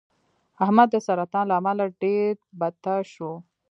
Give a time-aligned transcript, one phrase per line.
[0.63, 3.31] احمد د سرطان له امله ډېر بته شو.